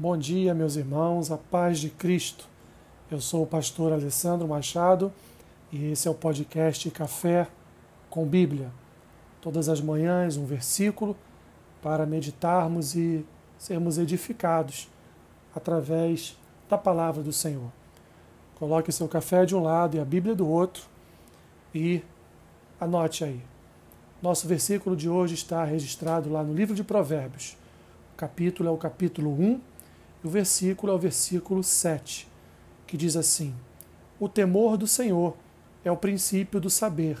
[0.00, 2.48] Bom dia, meus irmãos, a paz de Cristo.
[3.10, 5.12] Eu sou o pastor Alessandro Machado
[5.72, 7.48] e esse é o podcast Café
[8.08, 8.70] com Bíblia.
[9.40, 11.16] Todas as manhãs, um versículo
[11.82, 13.26] para meditarmos e
[13.58, 14.88] sermos edificados
[15.52, 16.38] através
[16.70, 17.72] da palavra do Senhor.
[18.54, 20.84] Coloque seu café de um lado e a Bíblia do outro
[21.74, 22.04] e
[22.80, 23.42] anote aí.
[24.22, 27.56] Nosso versículo de hoje está registrado lá no livro de Provérbios.
[28.14, 29.60] O capítulo é o capítulo 1 e
[30.22, 32.28] o versículo é o versículo 7,
[32.86, 33.54] que diz assim:
[34.18, 35.36] O temor do Senhor
[35.84, 37.18] é o princípio do saber,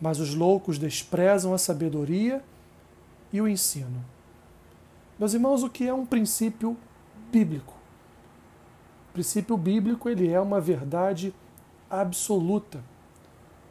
[0.00, 2.42] mas os loucos desprezam a sabedoria
[3.32, 4.04] e o ensino.
[5.18, 6.76] Meus irmãos, o que é um princípio
[7.32, 7.74] bíblico?
[9.10, 11.34] O princípio bíblico ele é uma verdade
[11.90, 12.82] absoluta.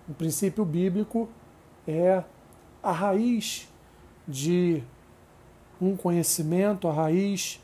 [0.10, 1.30] O princípio bíblico
[1.88, 2.24] é
[2.82, 3.70] a raiz
[4.28, 4.84] de
[5.80, 7.62] um conhecimento, a raiz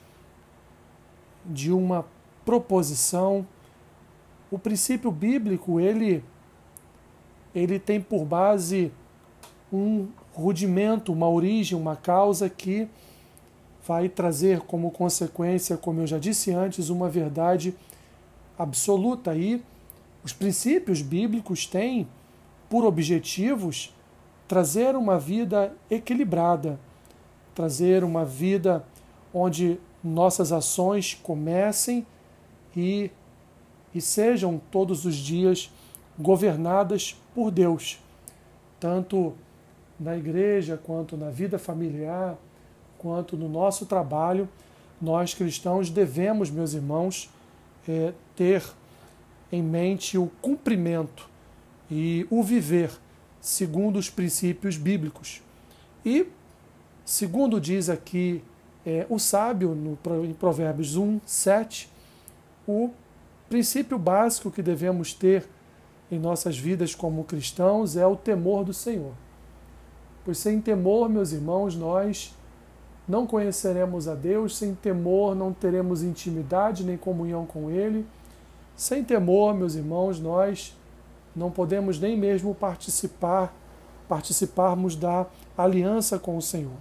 [1.46, 2.06] de uma
[2.46, 3.46] proposição.
[4.52, 6.24] O princípio bíblico, ele
[7.54, 8.92] ele tem por base
[9.72, 12.88] um rudimento, uma origem, uma causa que
[13.86, 17.76] vai trazer como consequência, como eu já disse antes, uma verdade
[18.58, 19.36] absoluta.
[19.36, 19.62] E
[20.24, 22.08] os princípios bíblicos têm
[22.70, 23.94] por objetivos
[24.48, 26.80] trazer uma vida equilibrada,
[27.54, 28.86] trazer uma vida
[29.34, 32.06] onde nossas ações comecem
[32.76, 33.10] e,
[33.94, 35.72] e sejam todos os dias
[36.20, 38.00] governadas por Deus,
[38.80, 39.34] tanto
[40.00, 42.38] na igreja, quanto na vida familiar,
[42.98, 44.50] quanto no nosso trabalho.
[45.02, 47.30] Nós cristãos devemos, meus irmãos,
[47.88, 48.64] é, ter
[49.52, 51.30] em mente o cumprimento
[51.90, 52.92] e o viver
[53.40, 55.42] segundo os princípios bíblicos.
[56.06, 56.28] E,
[57.06, 58.42] segundo diz aqui
[58.86, 61.90] é, o sábio, no, em Provérbios 1, 7,
[62.68, 62.90] o
[63.50, 65.48] princípio básico que devemos ter
[66.12, 69.14] em nossas vidas como cristãos é o temor do Senhor.
[70.26, 72.34] Pois sem temor, meus irmãos, nós
[73.08, 78.06] não conheceremos a Deus, sem temor não teremos intimidade nem comunhão com Ele.
[78.76, 80.76] Sem temor, meus irmãos, nós
[81.36, 83.54] não podemos nem mesmo participar,
[84.08, 85.26] participarmos da
[85.58, 86.78] aliança com o Senhor.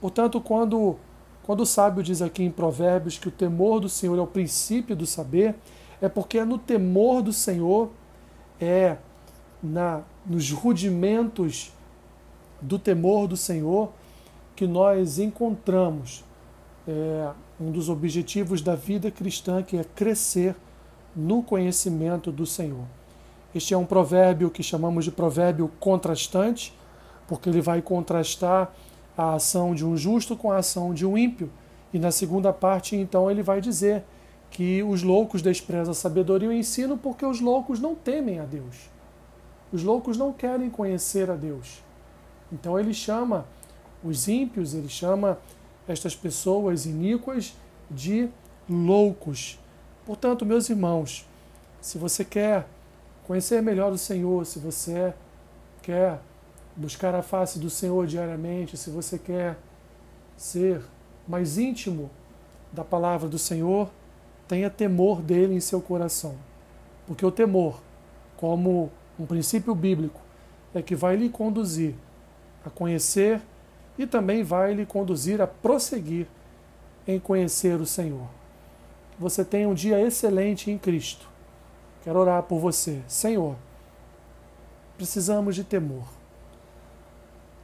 [0.00, 0.96] Portanto, quando,
[1.50, 4.94] quando o sábio diz aqui em Provérbios que o temor do Senhor é o princípio
[4.94, 5.56] do saber,
[6.00, 7.90] é porque é no temor do Senhor,
[8.60, 8.98] é
[9.60, 11.72] na, nos rudimentos
[12.62, 13.90] do temor do Senhor
[14.54, 16.22] que nós encontramos
[16.86, 17.30] é,
[17.60, 20.54] um dos objetivos da vida cristã, que é crescer
[21.16, 22.84] no conhecimento do Senhor.
[23.52, 26.72] Este é um provérbio que chamamos de provérbio contrastante,
[27.26, 28.72] porque ele vai contrastar
[29.16, 31.50] a ação de um justo com a ação de um ímpio.
[31.92, 34.04] E na segunda parte, então, ele vai dizer
[34.50, 38.44] que os loucos desprezam a sabedoria e o ensino porque os loucos não temem a
[38.44, 38.90] Deus.
[39.72, 41.82] Os loucos não querem conhecer a Deus.
[42.52, 43.46] Então ele chama
[44.02, 45.38] os ímpios, ele chama
[45.86, 47.54] estas pessoas iníquas
[47.88, 48.28] de
[48.68, 49.58] loucos.
[50.04, 51.24] Portanto, meus irmãos,
[51.80, 52.66] se você quer
[53.26, 55.14] conhecer melhor o Senhor, se você
[55.82, 56.20] quer
[56.80, 59.56] buscar a face do Senhor diariamente, se você quer
[60.36, 60.82] ser
[61.28, 62.10] mais íntimo
[62.72, 63.88] da palavra do Senhor,
[64.48, 66.34] tenha temor dele em seu coração.
[67.06, 67.80] Porque o temor,
[68.36, 70.20] como um princípio bíblico,
[70.74, 71.94] é que vai lhe conduzir
[72.64, 73.40] a conhecer
[73.98, 76.26] e também vai lhe conduzir a prosseguir
[77.06, 78.28] em conhecer o Senhor.
[79.18, 81.30] Você tenha um dia excelente em Cristo
[82.02, 83.02] Quero orar por você.
[83.06, 83.56] Senhor,
[84.96, 86.19] precisamos de temor.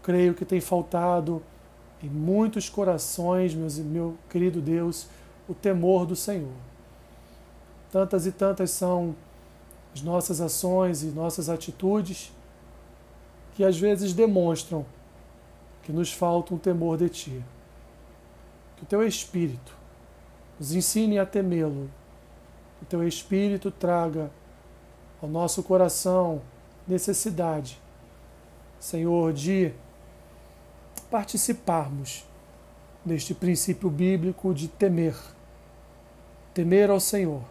[0.06, 1.42] Creio que tem faltado
[2.00, 5.08] em muitos corações, meus, meu querido Deus,
[5.48, 6.54] o temor do Senhor.
[7.90, 9.16] Tantas e tantas são
[9.92, 12.32] as nossas ações e nossas atitudes
[13.56, 14.86] que às vezes demonstram
[15.82, 17.44] que nos falta um temor de Ti.
[18.76, 19.76] Que o Teu Espírito
[20.56, 21.90] nos ensine a temê-lo
[22.78, 24.30] que teu Espírito traga
[25.20, 26.40] ao nosso coração
[26.86, 27.80] necessidade,
[28.78, 29.72] Senhor, de
[31.10, 32.26] participarmos
[33.04, 35.16] deste princípio bíblico de temer.
[36.52, 37.42] Temer ao Senhor.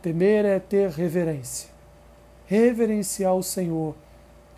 [0.00, 1.68] Temer é ter reverência.
[2.46, 3.94] Reverenciar o Senhor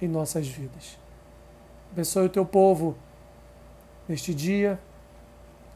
[0.01, 0.99] em nossas vidas.
[1.93, 2.97] Abençoe o teu povo
[4.09, 4.79] neste dia,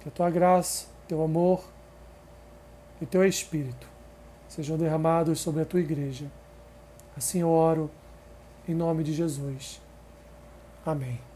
[0.00, 1.64] que a tua graça, teu amor,
[3.00, 3.86] e teu Espírito
[4.48, 6.30] sejam derramados sobre a tua igreja.
[7.16, 7.90] Assim eu oro,
[8.68, 9.80] em nome de Jesus.
[10.84, 11.35] Amém.